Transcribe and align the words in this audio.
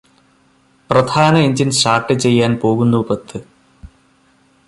പ്രധാന 0.89 1.33
engine 1.37 1.69
start 1.71 2.13
ചെയ്യാൻ 2.13 2.53
പോകുന്നു 2.55 3.01
പത്ത് 3.09 3.39